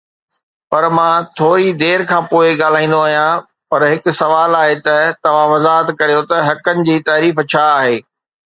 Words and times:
پر 0.71 0.83
مان 0.95 1.15
ٿوري 1.37 1.69
دير 1.81 1.99
کان 2.09 2.21
پوءِ 2.31 2.45
ڳالهائيندو 2.61 2.99
آهيان، 3.07 3.33
پر 3.69 3.79
هڪ 3.91 4.03
سوال 4.21 4.51
آهي 4.63 4.75
ته 4.85 4.95
توهان 5.23 5.47
وضاحت 5.53 5.87
ڪريو 5.99 6.21
ته 6.29 6.37
حقن 6.49 6.77
جي 6.87 6.95
تعريف 7.09 7.35
ڇا 7.51 7.65
آهي؟ 7.81 7.97